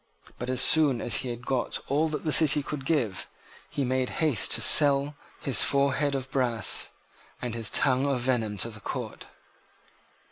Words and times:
But, 0.39 0.49
as 0.49 0.61
soon 0.61 0.99
as 0.99 1.17
he 1.17 1.29
had 1.29 1.45
got 1.45 1.77
all 1.87 2.09
that 2.09 2.23
the 2.23 2.31
city 2.31 2.63
could 2.63 2.87
give, 2.87 3.27
he 3.69 3.85
made 3.85 4.09
haste 4.17 4.51
to 4.53 4.59
sell 4.61 5.13
his 5.41 5.63
forehead 5.63 6.15
of 6.15 6.31
brass 6.31 6.89
and 7.39 7.53
his 7.53 7.69
tongue 7.69 8.07
of 8.07 8.21
venom 8.21 8.57
to 8.65 8.71
the 8.71 8.81
Court. 8.81 9.27